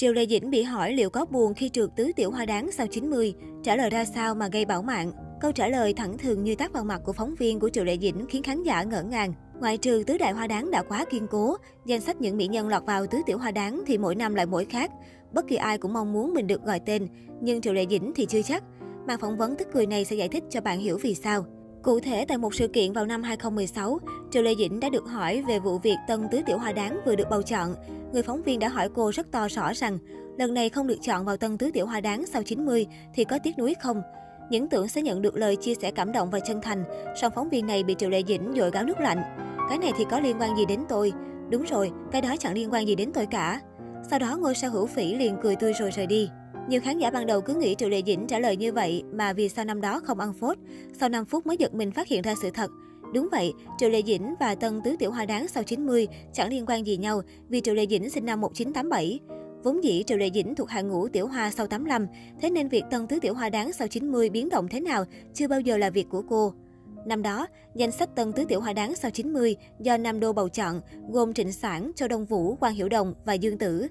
Triều 0.00 0.12
Lê 0.12 0.26
Dĩnh 0.26 0.50
bị 0.50 0.62
hỏi 0.62 0.92
liệu 0.92 1.10
có 1.10 1.24
buồn 1.24 1.54
khi 1.54 1.68
trượt 1.68 1.90
tứ 1.96 2.10
tiểu 2.16 2.30
hoa 2.30 2.46
đáng 2.46 2.72
sau 2.72 2.86
90, 2.86 3.34
trả 3.62 3.76
lời 3.76 3.90
ra 3.90 4.04
sao 4.04 4.34
mà 4.34 4.48
gây 4.48 4.64
bảo 4.64 4.82
mạng. 4.82 5.12
Câu 5.40 5.52
trả 5.52 5.68
lời 5.68 5.94
thẳng 5.94 6.18
thường 6.18 6.44
như 6.44 6.54
tác 6.54 6.72
vào 6.72 6.84
mặt 6.84 7.00
của 7.04 7.12
phóng 7.12 7.34
viên 7.34 7.60
của 7.60 7.68
Triệu 7.68 7.84
Lệ 7.84 7.98
Dĩnh 7.98 8.26
khiến 8.28 8.42
khán 8.42 8.62
giả 8.62 8.82
ngỡ 8.82 9.02
ngàng. 9.02 9.32
Ngoại 9.60 9.78
trừ 9.78 10.02
tứ 10.06 10.18
đại 10.18 10.32
hoa 10.32 10.46
đáng 10.46 10.70
đã 10.70 10.82
quá 10.82 11.04
kiên 11.10 11.26
cố, 11.30 11.56
danh 11.86 12.00
sách 12.00 12.20
những 12.20 12.36
mỹ 12.36 12.46
nhân 12.46 12.68
lọt 12.68 12.82
vào 12.86 13.06
tứ 13.06 13.18
tiểu 13.26 13.38
hoa 13.38 13.50
đáng 13.50 13.82
thì 13.86 13.98
mỗi 13.98 14.14
năm 14.14 14.34
lại 14.34 14.46
mỗi 14.46 14.64
khác. 14.64 14.90
Bất 15.32 15.48
kỳ 15.48 15.56
ai 15.56 15.78
cũng 15.78 15.92
mong 15.92 16.12
muốn 16.12 16.34
mình 16.34 16.46
được 16.46 16.64
gọi 16.64 16.80
tên, 16.80 17.08
nhưng 17.40 17.60
Triệu 17.60 17.72
Lệ 17.72 17.86
Dĩnh 17.90 18.12
thì 18.14 18.26
chưa 18.26 18.42
chắc. 18.42 18.64
Màn 19.06 19.18
phỏng 19.20 19.36
vấn 19.36 19.56
tức 19.56 19.68
cười 19.72 19.86
này 19.86 20.04
sẽ 20.04 20.16
giải 20.16 20.28
thích 20.28 20.44
cho 20.50 20.60
bạn 20.60 20.78
hiểu 20.80 20.98
vì 21.02 21.14
sao. 21.14 21.46
Cụ 21.86 22.00
thể, 22.00 22.24
tại 22.28 22.38
một 22.38 22.54
sự 22.54 22.68
kiện 22.68 22.92
vào 22.92 23.06
năm 23.06 23.22
2016, 23.22 23.98
Triệu 24.30 24.42
Lê 24.42 24.54
Dĩnh 24.54 24.80
đã 24.80 24.88
được 24.88 25.04
hỏi 25.08 25.42
về 25.48 25.58
vụ 25.58 25.78
việc 25.78 25.96
Tân 26.08 26.28
Tứ 26.30 26.40
Tiểu 26.46 26.58
Hoa 26.58 26.72
Đáng 26.72 27.00
vừa 27.06 27.16
được 27.16 27.30
bầu 27.30 27.42
chọn. 27.42 27.74
Người 28.12 28.22
phóng 28.22 28.42
viên 28.42 28.58
đã 28.58 28.68
hỏi 28.68 28.88
cô 28.94 29.12
rất 29.12 29.32
to 29.32 29.48
rõ 29.48 29.72
rằng, 29.74 29.98
lần 30.38 30.54
này 30.54 30.68
không 30.68 30.86
được 30.86 30.98
chọn 31.02 31.24
vào 31.24 31.36
Tân 31.36 31.58
Tứ 31.58 31.70
Tiểu 31.74 31.86
Hoa 31.86 32.00
Đáng 32.00 32.26
sau 32.26 32.42
90 32.42 32.86
thì 33.14 33.24
có 33.24 33.38
tiếc 33.38 33.58
nuối 33.58 33.74
không? 33.82 34.02
Những 34.50 34.68
tưởng 34.68 34.88
sẽ 34.88 35.02
nhận 35.02 35.22
được 35.22 35.36
lời 35.36 35.56
chia 35.56 35.74
sẻ 35.74 35.90
cảm 35.90 36.12
động 36.12 36.30
và 36.30 36.40
chân 36.40 36.60
thành, 36.62 36.84
song 37.20 37.32
phóng 37.34 37.48
viên 37.48 37.66
này 37.66 37.82
bị 37.82 37.94
Triệu 37.98 38.10
Lê 38.10 38.22
Dĩnh 38.28 38.52
dội 38.56 38.70
gáo 38.70 38.84
nước 38.84 39.00
lạnh. 39.00 39.22
Cái 39.68 39.78
này 39.78 39.92
thì 39.98 40.04
có 40.10 40.20
liên 40.20 40.36
quan 40.40 40.56
gì 40.56 40.66
đến 40.66 40.80
tôi? 40.88 41.12
Đúng 41.50 41.62
rồi, 41.62 41.90
cái 42.12 42.22
đó 42.22 42.34
chẳng 42.38 42.54
liên 42.54 42.72
quan 42.72 42.86
gì 42.88 42.94
đến 42.94 43.10
tôi 43.14 43.26
cả. 43.26 43.60
Sau 44.10 44.18
đó 44.18 44.36
ngôi 44.40 44.54
sao 44.54 44.70
hữu 44.70 44.86
phỉ 44.86 45.14
liền 45.14 45.36
cười 45.42 45.56
tươi 45.56 45.72
rồi 45.72 45.90
rời 45.90 46.06
đi. 46.06 46.30
Nhiều 46.68 46.80
khán 46.80 46.98
giả 46.98 47.10
ban 47.10 47.26
đầu 47.26 47.40
cứ 47.40 47.54
nghĩ 47.54 47.74
Triệu 47.74 47.88
Lệ 47.88 48.02
Dĩnh 48.06 48.26
trả 48.26 48.38
lời 48.38 48.56
như 48.56 48.72
vậy 48.72 49.02
mà 49.12 49.32
vì 49.32 49.48
sao 49.48 49.64
năm 49.64 49.80
đó 49.80 50.00
không 50.04 50.20
ăn 50.20 50.32
phốt. 50.32 50.58
Sau 51.00 51.08
5 51.08 51.24
phút 51.24 51.46
mới 51.46 51.56
giật 51.56 51.74
mình 51.74 51.90
phát 51.90 52.08
hiện 52.08 52.22
ra 52.22 52.34
sự 52.42 52.50
thật. 52.50 52.70
Đúng 53.14 53.28
vậy, 53.32 53.52
Triệu 53.78 53.90
Lệ 53.90 54.02
Dĩnh 54.06 54.34
và 54.40 54.54
Tân 54.54 54.80
Tứ 54.84 54.96
Tiểu 54.98 55.10
Hoa 55.10 55.26
Đáng 55.26 55.48
sau 55.48 55.62
90 55.62 56.08
chẳng 56.32 56.50
liên 56.50 56.64
quan 56.66 56.86
gì 56.86 56.96
nhau 56.96 57.22
vì 57.48 57.60
Triệu 57.60 57.74
Lệ 57.74 57.86
Dĩnh 57.86 58.10
sinh 58.10 58.26
năm 58.26 58.40
1987. 58.40 59.20
Vốn 59.62 59.84
dĩ 59.84 60.02
Triệu 60.06 60.18
Lệ 60.18 60.30
Dĩnh 60.34 60.54
thuộc 60.54 60.68
hàng 60.68 60.88
ngũ 60.88 61.08
Tiểu 61.08 61.26
Hoa 61.26 61.50
sau 61.50 61.66
85, 61.66 62.06
thế 62.40 62.50
nên 62.50 62.68
việc 62.68 62.84
Tân 62.90 63.06
Tứ 63.06 63.18
Tiểu 63.22 63.34
Hoa 63.34 63.48
Đáng 63.48 63.72
sau 63.72 63.88
90 63.88 64.30
biến 64.30 64.48
động 64.48 64.68
thế 64.68 64.80
nào 64.80 65.04
chưa 65.34 65.48
bao 65.48 65.60
giờ 65.60 65.76
là 65.76 65.90
việc 65.90 66.06
của 66.10 66.22
cô. 66.28 66.52
Năm 67.06 67.22
đó, 67.22 67.46
danh 67.74 67.90
sách 67.90 68.16
Tân 68.16 68.32
Tứ 68.32 68.44
Tiểu 68.44 68.60
Hoa 68.60 68.72
Đáng 68.72 68.94
sau 68.94 69.10
90 69.10 69.56
do 69.80 69.96
Nam 69.96 70.20
Đô 70.20 70.32
bầu 70.32 70.48
chọn, 70.48 70.80
gồm 71.10 71.34
Trịnh 71.34 71.52
Sản, 71.52 71.90
Châu 71.96 72.08
Đông 72.08 72.24
Vũ, 72.24 72.54
Quang 72.54 72.74
Hiểu 72.74 72.88
Đồng 72.88 73.14
và 73.24 73.32
Dương 73.32 73.58
Tử. 73.58 73.88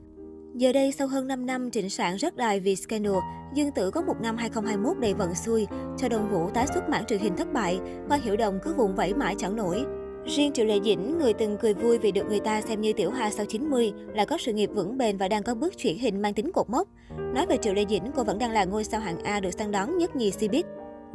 Giờ 0.57 0.71
đây, 0.71 0.91
sau 0.91 1.07
hơn 1.07 1.27
5 1.27 1.45
năm 1.45 1.71
trịnh 1.71 1.89
soạn 1.89 2.15
rất 2.15 2.35
đài 2.35 2.59
vì 2.59 2.75
scandal, 2.75 3.15
Dương 3.53 3.71
Tử 3.71 3.91
có 3.91 4.01
một 4.01 4.13
năm 4.21 4.37
2021 4.37 4.97
đầy 4.99 5.13
vận 5.13 5.35
xui, 5.35 5.67
cho 5.97 6.09
đồng 6.09 6.29
Vũ 6.31 6.49
tái 6.49 6.67
xuất 6.73 6.89
mảng 6.89 7.05
truyền 7.05 7.19
hình 7.19 7.35
thất 7.35 7.53
bại, 7.53 7.79
quan 8.09 8.21
Hiểu 8.21 8.35
Đồng 8.37 8.59
cứ 8.63 8.73
vùng 8.73 8.95
vẫy 8.95 9.13
mãi 9.13 9.35
chẳng 9.37 9.55
nổi. 9.55 9.85
Riêng 10.25 10.51
Triệu 10.53 10.65
Lệ 10.65 10.79
Dĩnh, 10.83 11.17
người 11.17 11.33
từng 11.33 11.57
cười 11.61 11.73
vui 11.73 11.97
vì 11.97 12.11
được 12.11 12.25
người 12.27 12.39
ta 12.39 12.61
xem 12.61 12.81
như 12.81 12.93
tiểu 12.93 13.11
hoa 13.11 13.31
sau 13.31 13.45
90, 13.45 13.93
là 14.13 14.25
có 14.25 14.37
sự 14.39 14.53
nghiệp 14.53 14.69
vững 14.73 14.97
bền 14.97 15.17
và 15.17 15.27
đang 15.27 15.43
có 15.43 15.55
bước 15.55 15.77
chuyển 15.77 15.97
hình 15.97 16.21
mang 16.21 16.33
tính 16.33 16.51
cột 16.51 16.69
mốc. 16.69 16.87
Nói 17.17 17.45
về 17.45 17.57
Triệu 17.57 17.73
Lệ 17.73 17.85
Dĩnh, 17.89 18.11
cô 18.15 18.23
vẫn 18.23 18.39
đang 18.39 18.51
là 18.51 18.65
ngôi 18.65 18.83
sao 18.83 18.99
hạng 18.99 19.23
A 19.23 19.39
được 19.39 19.51
săn 19.51 19.71
đón 19.71 19.97
nhất 19.97 20.15
nhì 20.15 20.29
Cbiz. 20.29 20.63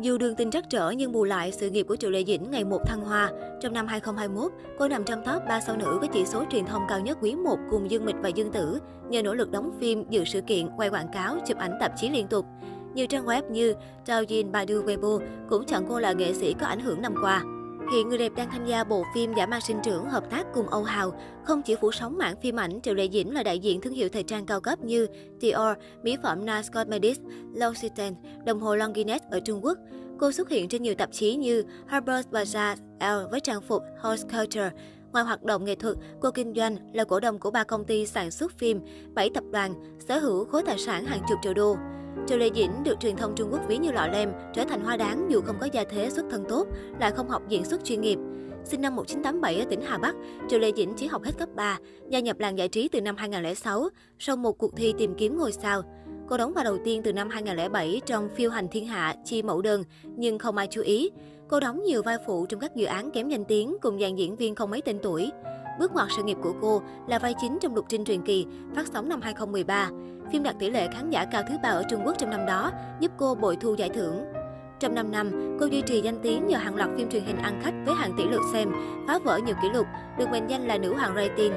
Dù 0.02 0.18
đường 0.18 0.34
tình 0.34 0.50
trắc 0.50 0.70
trở 0.70 0.90
nhưng 0.90 1.12
bù 1.12 1.24
lại, 1.24 1.52
sự 1.52 1.70
nghiệp 1.70 1.82
của 1.82 1.96
Triệu 1.96 2.10
Lệ 2.10 2.24
Dĩnh 2.24 2.50
ngày 2.50 2.64
một 2.64 2.80
thăng 2.86 3.00
hoa. 3.00 3.30
Trong 3.60 3.72
năm 3.72 3.86
2021, 3.86 4.52
cô 4.78 4.88
nằm 4.88 5.04
trong 5.04 5.22
top 5.26 5.42
3 5.48 5.60
sao 5.60 5.76
nữ 5.76 5.98
có 6.00 6.06
chỉ 6.06 6.24
số 6.26 6.44
truyền 6.50 6.64
thông 6.64 6.82
cao 6.88 7.00
nhất 7.00 7.18
quý 7.20 7.34
1 7.34 7.58
cùng 7.70 7.90
Dương 7.90 8.04
Mịch 8.04 8.16
và 8.22 8.28
Dương 8.28 8.52
Tử, 8.52 8.78
nhờ 9.08 9.22
nỗ 9.22 9.34
lực 9.34 9.50
đóng 9.50 9.70
phim, 9.80 10.04
dự 10.10 10.24
sự 10.24 10.40
kiện, 10.40 10.68
quay 10.76 10.90
quảng 10.90 11.08
cáo, 11.12 11.36
chụp 11.46 11.58
ảnh 11.58 11.76
tạp 11.80 11.92
chí 11.96 12.08
liên 12.08 12.26
tục. 12.26 12.46
Nhiều 12.94 13.06
trang 13.06 13.26
web 13.26 13.50
như 13.50 13.74
Douyin, 14.06 14.52
Baidu, 14.52 14.82
Weibo 14.82 15.20
cũng 15.48 15.64
chọn 15.64 15.84
cô 15.88 15.98
là 15.98 16.12
nghệ 16.12 16.34
sĩ 16.34 16.54
có 16.60 16.66
ảnh 16.66 16.80
hưởng 16.80 17.02
năm 17.02 17.14
qua. 17.22 17.42
Hiện 17.90 18.08
người 18.08 18.18
đẹp 18.18 18.32
đang 18.36 18.50
tham 18.50 18.66
gia 18.66 18.84
bộ 18.84 19.04
phim 19.14 19.34
Giả 19.34 19.46
mang 19.46 19.60
sinh 19.60 19.80
trưởng 19.82 20.04
hợp 20.04 20.30
tác 20.30 20.46
cùng 20.54 20.68
Âu 20.68 20.82
Hào. 20.82 21.12
Không 21.44 21.62
chỉ 21.62 21.74
phủ 21.80 21.92
sóng 21.92 22.18
mảng 22.18 22.40
phim 22.40 22.56
ảnh, 22.56 22.80
Triệu 22.82 22.94
Lệ 22.94 23.08
Diễm 23.12 23.30
là 23.30 23.42
đại 23.42 23.58
diện 23.58 23.80
thương 23.80 23.92
hiệu 23.92 24.08
thời 24.08 24.22
trang 24.22 24.46
cao 24.46 24.60
cấp 24.60 24.80
như 24.80 25.06
Dior, 25.40 25.76
mỹ 26.02 26.16
phẩm 26.22 26.46
Nice 26.46 26.68
Cosmetics, 26.74 27.20
L'Occitane, 27.54 28.14
đồng 28.46 28.60
hồ 28.60 28.76
Longines 28.76 29.22
ở 29.30 29.40
Trung 29.40 29.64
Quốc. 29.64 29.78
Cô 30.18 30.32
xuất 30.32 30.48
hiện 30.48 30.68
trên 30.68 30.82
nhiều 30.82 30.94
tạp 30.94 31.12
chí 31.12 31.36
như 31.36 31.64
Harper's 31.88 32.22
Bazaar, 32.30 32.76
Elle 32.98 33.28
với 33.30 33.40
trang 33.40 33.60
phục 33.62 33.82
Horse 34.00 34.28
Culture. 34.28 34.70
Ngoài 35.12 35.24
hoạt 35.24 35.42
động 35.42 35.64
nghệ 35.64 35.74
thuật, 35.74 35.96
cô 36.20 36.30
kinh 36.30 36.54
doanh 36.54 36.76
là 36.92 37.04
cổ 37.04 37.20
đông 37.20 37.38
của 37.38 37.50
ba 37.50 37.64
công 37.64 37.84
ty 37.84 38.06
sản 38.06 38.30
xuất 38.30 38.58
phim, 38.58 38.80
7 39.14 39.30
tập 39.34 39.44
đoàn, 39.52 39.74
sở 40.08 40.18
hữu 40.18 40.44
khối 40.44 40.62
tài 40.66 40.78
sản 40.78 41.04
hàng 41.04 41.22
chục 41.28 41.38
triệu 41.42 41.54
đô. 41.54 41.76
Triệu 42.26 42.38
Lệ 42.38 42.50
Dĩnh 42.54 42.82
được 42.84 43.00
truyền 43.00 43.16
thông 43.16 43.34
Trung 43.36 43.48
Quốc 43.52 43.60
ví 43.68 43.78
như 43.78 43.92
lọ 43.92 44.06
lem, 44.06 44.32
trở 44.54 44.64
thành 44.64 44.84
hoa 44.84 44.96
đáng 44.96 45.26
dù 45.30 45.40
không 45.40 45.56
có 45.60 45.68
gia 45.72 45.84
thế 45.84 46.10
xuất 46.10 46.26
thân 46.30 46.44
tốt, 46.48 46.66
lại 47.00 47.10
không 47.10 47.28
học 47.28 47.42
diễn 47.48 47.64
xuất 47.64 47.84
chuyên 47.84 48.00
nghiệp. 48.00 48.18
Sinh 48.64 48.80
năm 48.80 48.96
1987 48.96 49.58
ở 49.58 49.64
tỉnh 49.70 49.80
Hà 49.80 49.98
Bắc, 49.98 50.14
Triệu 50.48 50.58
Lệ 50.58 50.72
Dĩnh 50.76 50.92
chỉ 50.96 51.06
học 51.06 51.22
hết 51.24 51.32
cấp 51.38 51.48
3, 51.54 51.78
gia 52.08 52.20
nhập 52.20 52.40
làng 52.40 52.58
giải 52.58 52.68
trí 52.68 52.88
từ 52.88 53.00
năm 53.00 53.16
2006 53.16 53.88
sau 54.18 54.36
một 54.36 54.58
cuộc 54.58 54.76
thi 54.76 54.94
tìm 54.98 55.14
kiếm 55.14 55.38
ngôi 55.38 55.52
sao. 55.52 55.82
Cô 56.28 56.36
đóng 56.36 56.52
vai 56.52 56.64
đầu 56.64 56.78
tiên 56.84 57.02
từ 57.02 57.12
năm 57.12 57.28
2007 57.30 58.00
trong 58.06 58.28
Phiêu 58.36 58.50
hành 58.50 58.68
thiên 58.68 58.86
hạ, 58.86 59.14
chi 59.24 59.42
mẫu 59.42 59.62
đơn, 59.62 59.84
nhưng 60.16 60.38
không 60.38 60.56
ai 60.56 60.66
chú 60.70 60.82
ý. 60.82 61.10
Cô 61.48 61.60
đóng 61.60 61.82
nhiều 61.84 62.02
vai 62.02 62.16
phụ 62.26 62.46
trong 62.46 62.60
các 62.60 62.76
dự 62.76 62.86
án 62.86 63.10
kém 63.10 63.28
danh 63.28 63.44
tiếng 63.44 63.76
cùng 63.80 64.00
dàn 64.00 64.16
diễn 64.16 64.36
viên 64.36 64.54
không 64.54 64.70
mấy 64.70 64.80
tên 64.80 64.98
tuổi. 65.02 65.30
Bước 65.78 65.92
ngoặt 65.92 66.08
sự 66.16 66.22
nghiệp 66.22 66.36
của 66.42 66.54
cô 66.60 66.82
là 67.08 67.18
vai 67.18 67.34
chính 67.40 67.58
trong 67.60 67.74
Lục 67.74 67.84
Trinh 67.88 68.04
truyền 68.04 68.22
kỳ, 68.22 68.46
phát 68.74 68.86
sóng 68.92 69.08
năm 69.08 69.20
2013. 69.20 69.90
Phim 70.32 70.42
đạt 70.42 70.56
tỷ 70.58 70.70
lệ 70.70 70.88
khán 70.92 71.10
giả 71.10 71.24
cao 71.24 71.42
thứ 71.48 71.54
ba 71.62 71.68
ở 71.68 71.82
Trung 71.90 72.00
Quốc 72.04 72.14
trong 72.18 72.30
năm 72.30 72.46
đó, 72.46 72.72
giúp 73.00 73.12
cô 73.16 73.34
bội 73.34 73.56
thu 73.60 73.74
giải 73.74 73.88
thưởng. 73.88 74.24
Trong 74.80 74.94
5 74.94 75.10
năm, 75.10 75.56
cô 75.60 75.66
duy 75.66 75.82
trì 75.82 76.00
danh 76.00 76.18
tiếng 76.22 76.46
nhờ 76.46 76.58
hàng 76.58 76.76
loạt 76.76 76.90
phim 76.96 77.10
truyền 77.10 77.24
hình 77.24 77.36
ăn 77.36 77.60
khách 77.62 77.74
với 77.86 77.94
hàng 77.94 78.12
tỷ 78.16 78.24
lượt 78.24 78.40
xem, 78.52 78.72
phá 79.06 79.18
vỡ 79.18 79.38
nhiều 79.46 79.54
kỷ 79.62 79.68
lục, 79.74 79.86
được 80.18 80.28
mệnh 80.30 80.46
danh 80.46 80.66
là 80.66 80.78
nữ 80.78 80.94
hoàng 80.94 81.14
rating. 81.14 81.52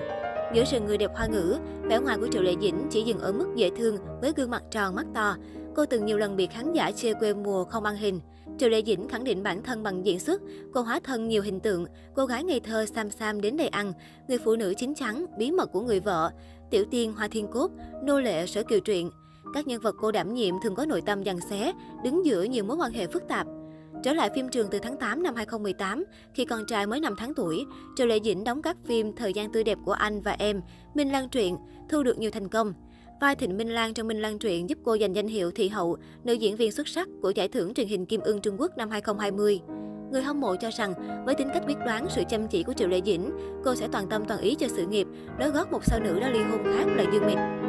Giữa 0.54 0.64
rừng 0.66 0.86
người 0.86 0.98
đẹp 0.98 1.12
hoa 1.16 1.28
ngữ, 1.28 1.58
vẻ 1.84 2.00
ngoài 2.00 2.18
của 2.18 2.28
Triệu 2.32 2.42
Lệ 2.42 2.56
Dĩnh 2.62 2.88
chỉ 2.90 3.02
dừng 3.02 3.20
ở 3.20 3.32
mức 3.32 3.48
dễ 3.56 3.70
thương 3.78 3.98
với 4.22 4.34
gương 4.36 4.52
mặt 4.52 4.64
tròn 4.72 4.96
mắt 4.96 5.06
to. 5.14 5.36
Cô 5.76 5.86
từng 5.86 6.06
nhiều 6.06 6.18
lần 6.18 6.36
bị 6.36 6.48
khán 6.48 6.74
giả 6.74 6.92
chê 6.92 7.14
quê 7.14 7.34
mùa 7.34 7.64
không 7.64 7.84
ăn 7.84 7.96
hình. 7.96 8.20
Triệu 8.58 8.70
Lệ 8.70 8.82
Dĩnh 8.86 9.08
khẳng 9.08 9.24
định 9.24 9.44
bản 9.44 9.64
thân 9.64 9.84
bằng 9.84 10.06
diễn 10.06 10.20
xuất, 10.20 10.42
cô 10.74 10.82
hóa 10.82 11.00
thân 11.04 11.28
nhiều 11.28 11.42
hình 11.42 11.60
tượng, 11.60 11.86
cô 12.16 12.26
gái 12.26 12.44
ngây 12.44 12.60
thơ 12.60 12.86
sam 12.86 13.10
sam 13.10 13.42
đến 13.42 13.58
đầy 13.58 13.68
ăn, 13.68 13.94
người 14.28 14.38
phụ 14.38 14.56
nữ 14.56 14.74
chín 14.78 14.94
chắn, 14.94 15.26
bí 15.38 15.52
mật 15.52 15.72
của 15.72 15.82
người 15.82 16.00
vợ, 16.00 16.32
tiểu 16.74 16.86
tiên 16.92 17.14
Hoa 17.18 17.28
Thiên 17.28 17.48
Cốt, 17.48 17.72
nô 18.04 18.20
lệ 18.20 18.46
sở 18.46 18.64
kiều 18.64 18.80
truyện. 18.80 19.10
Các 19.54 19.68
nhân 19.68 19.82
vật 19.82 19.96
cô 20.00 20.12
đảm 20.12 20.34
nhiệm 20.34 20.56
thường 20.64 20.76
có 20.76 20.86
nội 20.86 21.02
tâm 21.02 21.24
giằng 21.26 21.40
xé, 21.50 21.74
đứng 22.04 22.26
giữa 22.26 22.44
nhiều 22.44 22.64
mối 22.64 22.78
quan 22.78 22.92
hệ 22.92 23.08
phức 23.08 23.28
tạp. 23.28 23.48
Trở 24.04 24.14
lại 24.14 24.30
phim 24.36 24.50
trường 24.50 24.68
từ 24.72 24.80
tháng 24.80 24.98
8 24.98 25.24
năm 25.24 25.36
2018, 25.36 26.04
khi 26.34 26.46
con 26.46 26.66
trai 26.66 26.88
mới 26.88 27.00
5 27.00 27.16
tháng 27.18 27.34
tuổi, 27.34 27.66
Triệu 27.96 28.08
Lệ 28.08 28.20
Dĩnh 28.24 28.44
đóng 28.44 28.62
các 28.62 28.78
phim 28.86 29.16
Thời 29.16 29.34
gian 29.34 29.52
tươi 29.52 29.64
đẹp 29.64 29.78
của 29.86 29.92
anh 29.92 30.22
và 30.22 30.32
em, 30.32 30.62
Minh 30.94 31.12
Lan 31.12 31.30
truyện, 31.30 31.58
thu 31.90 32.04
được 32.04 32.18
nhiều 32.18 32.32
thành 32.32 32.48
công. 32.48 32.74
Vai 33.22 33.36
Thịnh 33.36 33.58
Minh 33.58 33.70
Lan 33.70 33.94
trong 33.94 34.08
Minh 34.08 34.22
Lan 34.22 34.40
truyện 34.40 34.70
giúp 34.70 34.78
cô 34.84 34.98
giành 34.98 35.16
danh 35.16 35.28
hiệu 35.28 35.52
thị 35.52 35.70
hậu, 35.70 35.98
nữ 36.24 36.34
diễn 36.34 36.56
viên 36.56 36.72
xuất 36.72 36.88
sắc 36.88 37.08
của 37.22 37.30
giải 37.30 37.48
thưởng 37.48 37.74
truyền 37.74 37.88
hình 37.88 38.06
Kim 38.06 38.22
Ưng 38.22 38.42
Trung 38.42 38.56
Quốc 38.60 38.78
năm 38.78 38.90
2020. 38.90 39.62
Người 40.14 40.22
hâm 40.22 40.40
mộ 40.40 40.56
cho 40.56 40.70
rằng, 40.72 40.94
với 41.26 41.36
tính 41.36 41.50
cách 41.54 41.64
quyết 41.68 41.78
đoán, 41.86 42.06
sự 42.10 42.24
chăm 42.30 42.48
chỉ 42.48 42.64
của 42.64 42.74
Triệu 42.74 42.88
Lệ 42.88 43.02
Dĩnh, 43.06 43.32
cô 43.66 43.76
sẽ 43.76 43.88
toàn 43.92 44.08
tâm 44.08 44.26
toàn 44.26 44.40
ý 44.40 44.56
cho 44.56 44.68
sự 44.68 44.86
nghiệp, 44.86 45.08
đối 45.40 45.50
gót 45.50 45.72
một 45.72 45.86
sao 45.86 46.00
nữ 46.00 46.20
đã 46.20 46.30
ly 46.30 46.40
hôn 46.40 46.64
khác 46.64 46.86
là 46.96 47.04
Dương 47.14 47.26
Mịch. 47.26 47.63